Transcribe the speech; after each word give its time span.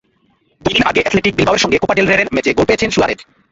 দুই 0.61 0.73
দিন 0.75 0.83
আগে 0.89 1.01
অ্যাথলেটিক 1.03 1.33
বিলবাওয়ের 1.35 1.63
সঙ্গে 1.63 1.81
কোপা 1.81 1.95
ডেল 1.95 2.07
রের 2.09 2.33
ম্যাচে 2.35 2.51
গোল 2.57 2.65
পেয়েছেন 2.67 2.89
সুয়ারেজ। 2.91 3.19